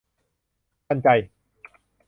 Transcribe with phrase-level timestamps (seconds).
[0.87, 1.07] ทันใจ